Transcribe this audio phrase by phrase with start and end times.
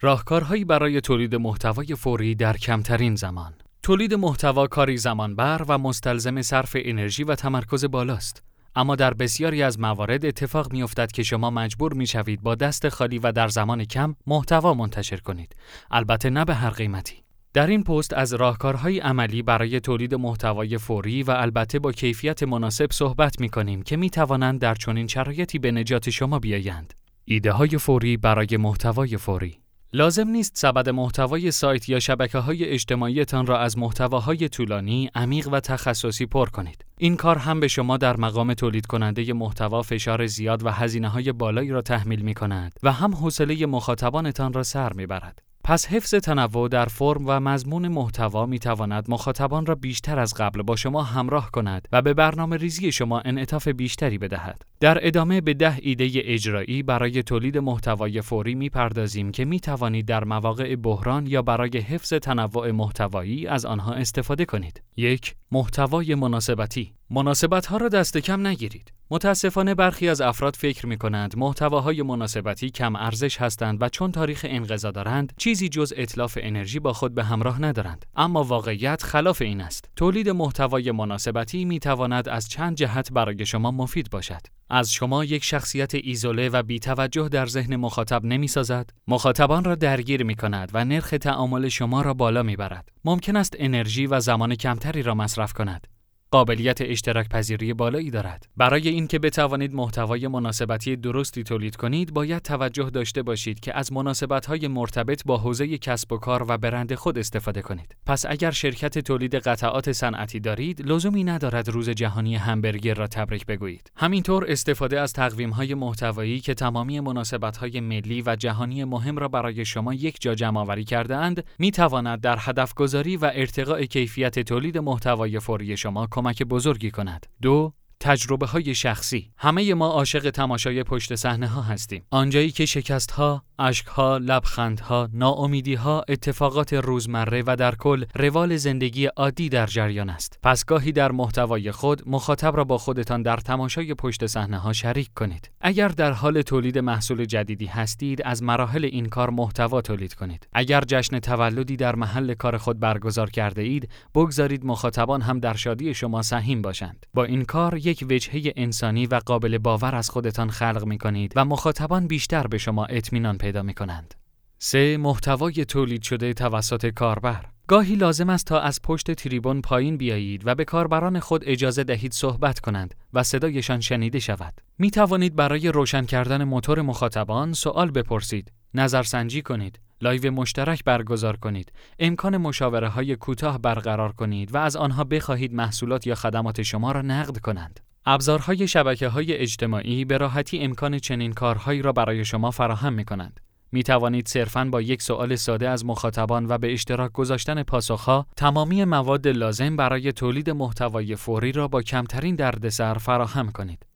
[0.00, 3.54] راهکارهایی برای تولید محتوای فوری در کمترین زمان.
[3.82, 8.42] تولید محتوا کاری زمانبر و مستلزم صرف انرژی و تمرکز بالاست.
[8.74, 12.88] اما در بسیاری از موارد اتفاق می افتد که شما مجبور می شوید با دست
[12.88, 15.56] خالی و در زمان کم محتوا منتشر کنید.
[15.90, 17.22] البته نه به هر قیمتی.
[17.52, 22.92] در این پست از راهکارهای عملی برای تولید محتوای فوری و البته با کیفیت مناسب
[22.92, 26.94] صحبت می کنیم که می توانند در چنین شرایطی به نجات شما بیایند.
[27.24, 29.58] ایده های فوری برای محتوای فوری
[29.92, 35.60] لازم نیست سبد محتوای سایت یا شبکه های اجتماعیتان را از محتواهای طولانی، عمیق و
[35.60, 36.84] تخصصی پر کنید.
[36.98, 41.32] این کار هم به شما در مقام تولید کننده محتوا فشار زیاد و هزینه های
[41.32, 45.42] بالایی را تحمیل می کند و هم حوصله مخاطبانتان را سر می برد.
[45.68, 50.62] پس حفظ تنوع در فرم و مضمون محتوا می تواند مخاطبان را بیشتر از قبل
[50.62, 54.62] با شما همراه کند و به برنامه ریزی شما انعطاف بیشتری بدهد.
[54.80, 60.06] در ادامه به ده ایده اجرایی برای تولید محتوای فوری می پردازیم که می توانید
[60.06, 64.82] در مواقع بحران یا برای حفظ تنوع محتوایی از آنها استفاده کنید.
[64.96, 68.92] یک محتوای مناسبتی مناسبت ها را دست کم نگیرید.
[69.10, 74.46] متاسفانه برخی از افراد فکر می کنند محتواهای مناسبتی کم ارزش هستند و چون تاریخ
[74.48, 78.06] انقضا دارند چیزی جز اطلاف انرژی با خود به همراه ندارند.
[78.16, 79.90] اما واقعیت خلاف این است.
[79.96, 84.40] تولید محتوای مناسبتی می تواند از چند جهت برای شما مفید باشد.
[84.70, 90.24] از شما یک شخصیت ایزوله و بیتوجه در ذهن مخاطب نمی سازد مخاطبان را درگیر
[90.24, 94.54] می کند و نرخ تعامل شما را بالا می برد ممکن است انرژی و زمان
[94.54, 95.86] کمتری را مصرف کند.
[96.30, 98.48] قابلیت اشتراک پذیری بالایی دارد.
[98.56, 104.68] برای اینکه بتوانید محتوای مناسبتی درستی تولید کنید، باید توجه داشته باشید که از مناسبت‌های
[104.68, 107.96] مرتبط با حوزه کسب و کار و برند خود استفاده کنید.
[108.06, 113.90] پس اگر شرکت تولید قطعات صنعتی دارید، لزومی ندارد روز جهانی همبرگر را تبریک بگویید.
[113.96, 119.94] همینطور استفاده از تقویم‌های محتوایی که تمامی مناسبت‌های ملی و جهانی مهم را برای شما
[119.94, 125.76] یک جا جمع آوری کرده‌اند، می‌تواند در هدف گذاری و ارتقاء کیفیت تولید محتوای فوری
[125.76, 127.26] شما کمک بزرگی کند.
[127.42, 127.72] دو
[128.06, 133.42] تجربه های شخصی همه ما عاشق تماشای پشت صحنه ها هستیم آنجایی که شکست ها
[133.58, 140.38] اشکها، لبخندها، ناامیدیها، اتفاقات روزمره و در کل روال زندگی عادی در جریان است.
[140.42, 145.08] پس گاهی در محتوای خود مخاطب را با خودتان در تماشای پشت صحنه ها شریک
[145.14, 145.50] کنید.
[145.60, 150.48] اگر در حال تولید محصول جدیدی هستید، از مراحل این کار محتوا تولید کنید.
[150.52, 155.94] اگر جشن تولدی در محل کار خود برگزار کرده اید، بگذارید مخاطبان هم در شادی
[155.94, 157.06] شما سهیم باشند.
[157.14, 161.44] با این کار یک وجهه انسانی و قابل باور از خودتان خلق می کنید و
[161.44, 164.14] مخاطبان بیشتر به شما اطمینان پیدا می کنند.
[164.58, 164.96] 3.
[164.96, 170.54] محتوای تولید شده توسط کاربر گاهی لازم است تا از پشت تریبون پایین بیایید و
[170.54, 174.60] به کاربران خود اجازه دهید صحبت کنند و صدایشان شنیده شود.
[174.78, 181.72] می توانید برای روشن کردن موتور مخاطبان سوال بپرسید، نظرسنجی کنید، live مشترک برگزار کنید،
[181.98, 187.02] امکان مشاوره های کوتاه برقرار کنید و از آنها بخواهید محصولات یا خدمات شما را
[187.02, 187.80] نقد کنند.
[188.06, 193.40] ابزارهای شبکه های اجتماعی به راحتی امکان چنین کارهایی را برای شما فراهم می کنند.
[193.72, 198.84] می توانید صرفاً با یک سوال ساده از مخاطبان و به اشتراک گذاشتن پاسخها تمامی
[198.84, 203.86] مواد لازم برای تولید محتوای فوری را با کمترین دردسر فراهم کنید.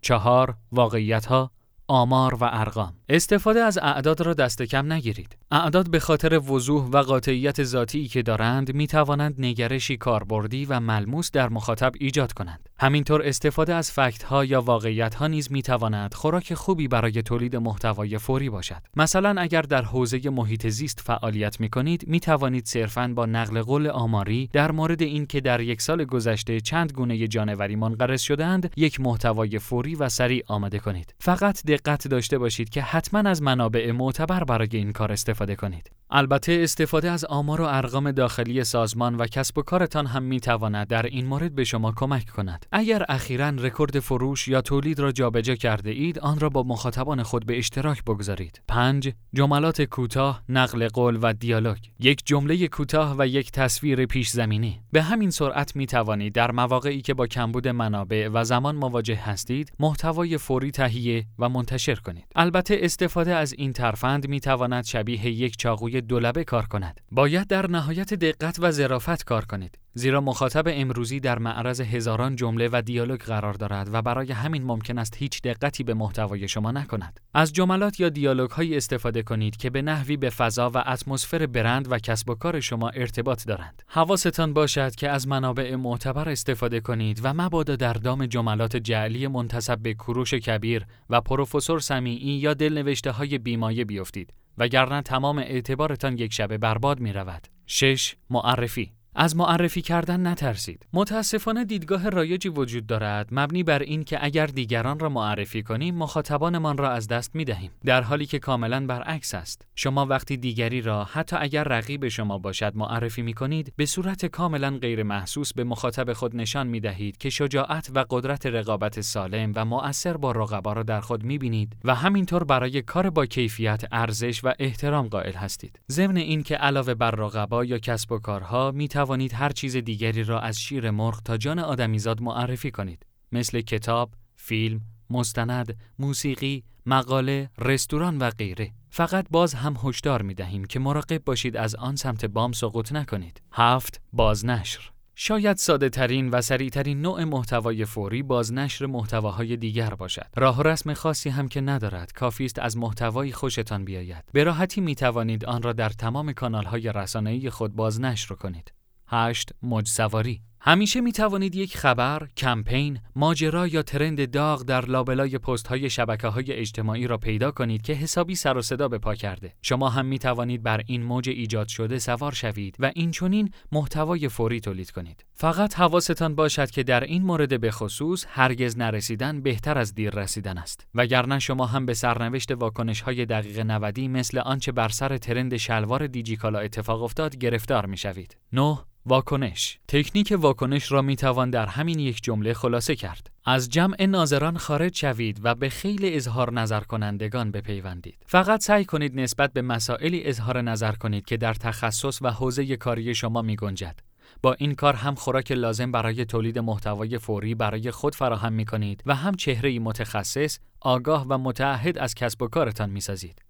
[0.00, 1.50] چهار واقعیت ها
[1.92, 5.36] آمار و ارقام استفاده از اعداد را دست کم نگیرید.
[5.50, 11.30] اعداد به خاطر وضوح و قاطعیت ذاتی که دارند می توانند نگرشی کاربردی و ملموس
[11.30, 12.68] در مخاطب ایجاد کنند.
[12.82, 17.56] همینطور استفاده از فکت ها یا واقعیت ها نیز می تواند خوراک خوبی برای تولید
[17.56, 18.82] محتوای فوری باشد.
[18.96, 23.86] مثلا اگر در حوزه محیط زیست فعالیت می کنید می توانید صرفاً با نقل قول
[23.86, 29.58] آماری در مورد اینکه در یک سال گذشته چند گونه جانوری منقرض شدهاند یک محتوای
[29.58, 31.14] فوری و سریع آماده کنید.
[31.20, 35.90] فقط دقت داشته باشید که حتما از منابع معتبر برای این کار استفاده کنید.
[36.14, 40.86] البته استفاده از آمار و ارقام داخلی سازمان و کسب و کارتان هم می تواند
[40.86, 42.66] در این مورد به شما کمک کند.
[42.72, 47.46] اگر اخیرا رکورد فروش یا تولید را جابجا کرده اید، آن را با مخاطبان خود
[47.46, 48.60] به اشتراک بگذارید.
[48.68, 49.12] 5.
[49.34, 51.78] جملات کوتاه، نقل قول و دیالوگ.
[52.00, 54.80] یک جمله کوتاه و یک تصویر پیش زمینی.
[54.92, 59.72] به همین سرعت می توانید در مواقعی که با کمبود منابع و زمان مواجه هستید،
[59.80, 62.24] محتوای فوری تهیه و منتشر کنید.
[62.36, 67.00] البته استفاده از این ترفند می تواند شبیه یک چاقوی دولبه کار کند.
[67.10, 69.78] باید در نهایت دقت و ظرافت کار کنید.
[69.94, 74.98] زیرا مخاطب امروزی در معرض هزاران جمله و دیالوگ قرار دارد و برای همین ممکن
[74.98, 77.20] است هیچ دقتی به محتوای شما نکند.
[77.34, 81.92] از جملات یا دیالوگ های استفاده کنید که به نحوی به فضا و اتمسفر برند
[81.92, 83.82] و کسب و کار شما ارتباط دارند.
[83.86, 89.78] حواستان باشد که از منابع معتبر استفاده کنید و مبادا در دام جملات جعلی منتسب
[89.78, 94.32] به کوروش کبیر و پروفسور سمیعی یا دلنوشته های بیمایه بیفتید.
[94.58, 97.48] وگرنه تمام اعتبارتان یک شبه برباد می رود.
[97.66, 98.14] 6.
[98.30, 100.86] معرفی از معرفی کردن نترسید.
[100.92, 106.76] متاسفانه دیدگاه رایجی وجود دارد مبنی بر این که اگر دیگران را معرفی کنیم مخاطبانمان
[106.76, 107.70] را از دست می دهیم.
[107.84, 109.66] در حالی که کاملا برعکس است.
[109.74, 114.70] شما وقتی دیگری را حتی اگر رقیب شما باشد معرفی می کنید به صورت کاملا
[114.70, 119.64] غیر محسوس به مخاطب خود نشان می دهید که شجاعت و قدرت رقابت سالم و
[119.64, 124.44] مؤثر با رقبا را در خود می بینید و همینطور برای کار با کیفیت ارزش
[124.44, 125.80] و احترام قائل هستید.
[125.90, 130.40] ضمن اینکه علاوه بر رقبا یا کسب و کارها می توانید هر چیز دیگری را
[130.40, 138.18] از شیر مرغ تا جان آدمیزاد معرفی کنید مثل کتاب، فیلم، مستند، موسیقی، مقاله، رستوران
[138.18, 138.72] و غیره.
[138.90, 143.42] فقط باز هم هشدار می دهیم که مراقب باشید از آن سمت بام سقوط نکنید.
[143.52, 150.26] هفت بازنشر شاید ساده ترین و سریع ترین نوع محتوای فوری بازنشر محتواهای دیگر باشد.
[150.36, 154.24] راه و رسم خاصی هم که ندارد، کافی است از محتوایی خوشتان بیاید.
[154.32, 158.72] به راحتی می توانید آن را در تمام کانالهای رسانه‌ای خود بازنشر کنید.
[159.12, 159.52] 8.
[159.62, 165.90] مجسواری همیشه می توانید یک خبر، کمپین، ماجرا یا ترند داغ در لابلای پست های
[165.90, 169.52] شبکه های اجتماعی را پیدا کنید که حسابی سر و صدا به پا کرده.
[169.62, 174.28] شما هم می توانید بر این موج ایجاد شده سوار شوید و این چونین محتوای
[174.28, 175.24] فوری تولید کنید.
[175.34, 180.58] فقط حواستان باشد که در این مورد به خصوص هرگز نرسیدن بهتر از دیر رسیدن
[180.58, 180.86] است.
[180.94, 186.06] وگرنه شما هم به سرنوشت واکنش های دقیق 90 مثل آنچه بر سر ترند شلوار
[186.06, 188.36] دیجیکالا اتفاق افتاد گرفتار می شوید.
[188.52, 188.78] 9.
[189.06, 190.51] واکنش تکنیک واکنش
[190.88, 193.30] را می توان در همین یک جمله خلاصه کرد.
[193.44, 198.18] از جمع ناظران خارج شوید و به خیلی اظهار نظر کنندگان بپیوندید.
[198.26, 203.14] فقط سعی کنید نسبت به مسائلی اظهار نظر کنید که در تخصص و حوزه کاری
[203.14, 204.00] شما می گنجد.
[204.42, 209.02] با این کار هم خوراک لازم برای تولید محتوای فوری برای خود فراهم می کنید
[209.06, 213.42] و هم چهره متخصص، آگاه و متعهد از کسب و کارتان می سازید.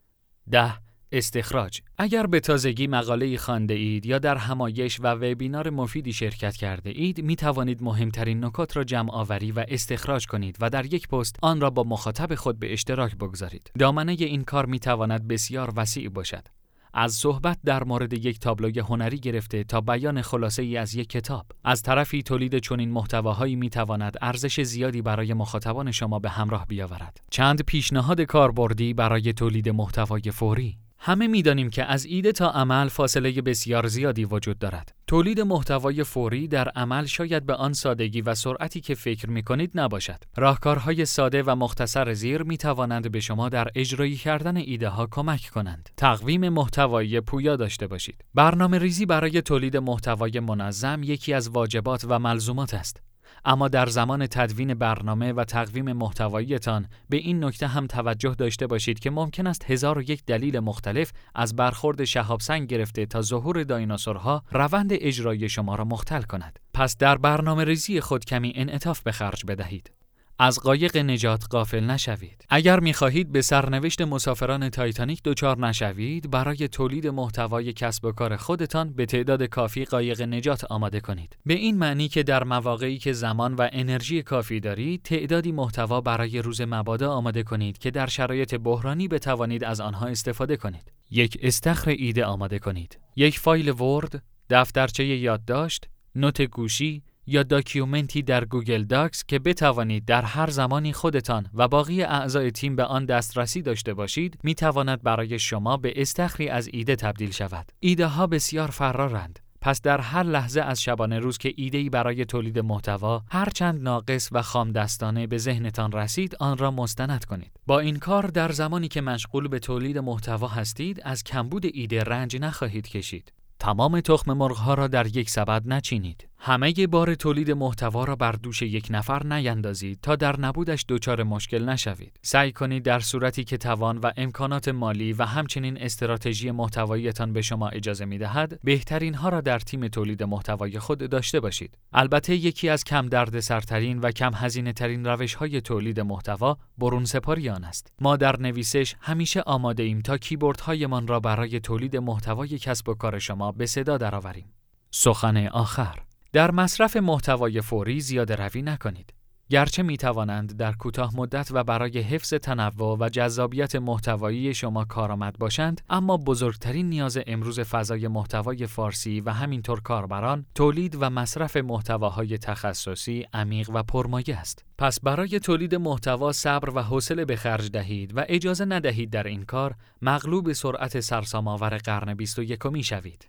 [0.51, 0.75] ده
[1.13, 1.81] استخراج.
[1.99, 7.25] اگر به تازگی مقاله خانده اید یا در همایش و وبینار مفیدی شرکت کرده اید
[7.25, 11.61] می توانید مهمترین نکات را جمع آوری و استخراج کنید و در یک پست آن
[11.61, 13.71] را با مخاطب خود به اشتراک بگذارید.
[13.79, 16.49] دامنه این کار می تواند بسیار وسیع باشد.
[16.95, 21.47] از صحبت در مورد یک تابلوی هنری گرفته تا بیان خلاصه ای از یک کتاب.
[21.65, 27.21] از طرفی تولید چنین محتواهایی می تواند ارزش زیادی برای مخاطبان شما به همراه بیاورد.
[27.31, 30.79] چند پیشنهاد کاربردی برای تولید محتوای فوری.
[31.05, 34.95] همه می‌دانیم که از ایده تا عمل فاصله بسیار زیادی وجود دارد.
[35.07, 39.71] تولید محتوای فوری در عمل شاید به آن سادگی و سرعتی که فکر می کنید
[39.75, 40.25] نباشد.
[40.37, 45.51] راهکارهای ساده و مختصر زیر می توانند به شما در اجرایی کردن ایده ها کمک
[45.55, 45.89] کنند.
[45.97, 48.25] تقویم محتوایی پویا داشته باشید.
[48.35, 53.12] برنامه ریزی برای تولید محتوای منظم یکی از واجبات و ملزومات است.
[53.45, 58.99] اما در زمان تدوین برنامه و تقویم محتواییتان به این نکته هم توجه داشته باشید
[58.99, 63.63] که ممکن است هزار و یک دلیل مختلف از برخورد شهاب سنگ گرفته تا ظهور
[63.63, 66.59] دایناسورها روند اجرایی شما را مختل کند.
[66.75, 70.02] پس در برنامه ریزی خود کمی انعطاف به خرج بدهید.
[70.39, 72.45] از قایق نجات غافل نشوید.
[72.49, 78.93] اگر می‌خواهید به سرنوشت مسافران تایتانیک دچار نشوید، برای تولید محتوای کسب و کار خودتان
[78.93, 81.37] به تعداد کافی قایق نجات آماده کنید.
[81.47, 86.43] به این معنی که در مواقعی که زمان و انرژی کافی دارید، تعدادی محتوا برای
[86.43, 90.93] روز مبادا آماده کنید که در شرایط بحرانی بتوانید از آنها استفاده کنید.
[91.11, 92.99] یک استخر ایده آماده کنید.
[93.17, 100.05] یک فایل Word، دفترچه یادداشت، note گوشی، یا document ی در Google Docs که بتوانید
[100.05, 105.03] در هر زمانی خودتان و باقی اعضای تیم به آن دسترسی داشته باشید می تواند
[105.03, 107.73] برای شما به استخری از ایده تبدیل شود.
[107.81, 109.39] ایده ها بسیار فرارند.
[109.61, 114.29] پس در هر لحظه از شبانه روز که ایده‌ای برای تولید محتوا هر چند ناقص
[114.33, 117.53] و خام دستانه به ذهنتان رسید آن را مستند کنید.
[117.67, 122.37] با این کار در زمانی که مشغول به تولید محتوا هستید از کمبود ایده رنج
[122.37, 123.33] نخواهید کشید.
[123.59, 126.29] تمام تخم مرغ را در یک سبد نچینید.
[126.45, 131.69] همه بار تولید محتوا را بر دوش یک نفر نیندازید تا در نبودش دچار مشکل
[131.69, 132.17] نشوید.
[132.23, 137.69] سعی کنید در صورتی که توان و امکانات مالی و همچنین استراتژی محتواییتان به شما
[137.69, 141.79] اجازه می دهد، بهترین ها را در تیم تولید محتوای خود داشته باشید.
[141.93, 147.05] البته یکی از کم درد سرترین و کم هزینه ترین روش های تولید محتوا برون
[147.05, 147.93] سپاری آن است.
[148.01, 152.95] ما در نویسش همیشه آماده ایم تا کیبورد هایمان را برای تولید محتوای کسب و
[152.95, 154.53] کار شما به صدا درآوریم.
[154.91, 155.99] سخن آخر
[156.33, 159.15] در مصرف محتوای فوری زیاده روی نکنید.
[159.51, 165.39] گرچه می توانند در کوتاه مدت و برای حفظ تنوع و جذابیت محتوایی شما کارآمد
[165.39, 172.39] باشند اما بزرگترین نیاز امروز فضای محتوای فارسی و همینطور کاربران تولید و مصرف محتواهای
[172.39, 178.17] تخصصی عمیق و پرمایه است پس برای تولید محتوا صبر و حوصله به خرج دهید
[178.17, 183.29] و اجازه ندهید در این کار مغلوب سرعت سرسام‌آور قرن 21 می شوید